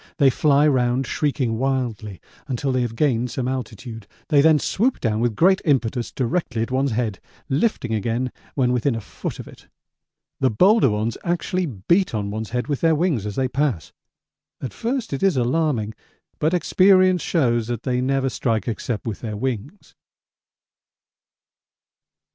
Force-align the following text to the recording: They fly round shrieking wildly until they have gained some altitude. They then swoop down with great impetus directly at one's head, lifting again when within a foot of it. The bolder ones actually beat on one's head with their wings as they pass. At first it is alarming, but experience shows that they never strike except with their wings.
They 0.17 0.31
fly 0.31 0.67
round 0.67 1.05
shrieking 1.05 1.59
wildly 1.59 2.19
until 2.47 2.71
they 2.71 2.81
have 2.81 2.95
gained 2.95 3.29
some 3.29 3.47
altitude. 3.47 4.07
They 4.29 4.41
then 4.41 4.57
swoop 4.57 4.99
down 4.99 5.19
with 5.19 5.35
great 5.35 5.61
impetus 5.63 6.11
directly 6.11 6.63
at 6.63 6.71
one's 6.71 6.93
head, 6.93 7.19
lifting 7.49 7.93
again 7.93 8.31
when 8.55 8.73
within 8.73 8.95
a 8.95 8.99
foot 8.99 9.37
of 9.37 9.47
it. 9.47 9.67
The 10.39 10.49
bolder 10.49 10.89
ones 10.89 11.19
actually 11.23 11.67
beat 11.67 12.15
on 12.15 12.31
one's 12.31 12.49
head 12.49 12.65
with 12.65 12.81
their 12.81 12.95
wings 12.95 13.27
as 13.27 13.35
they 13.35 13.47
pass. 13.47 13.93
At 14.59 14.73
first 14.73 15.13
it 15.13 15.21
is 15.21 15.37
alarming, 15.37 15.93
but 16.39 16.55
experience 16.55 17.21
shows 17.21 17.67
that 17.67 17.83
they 17.83 18.01
never 18.01 18.29
strike 18.29 18.67
except 18.67 19.05
with 19.05 19.19
their 19.21 19.37
wings. 19.37 19.93